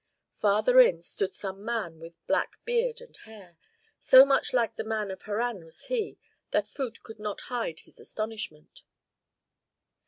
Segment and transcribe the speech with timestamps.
[0.33, 3.55] Farther in stood some man with black beard and hair;
[3.99, 6.17] so much like the man of Harran was he,
[6.49, 8.81] that Phut could not hide his astonishment.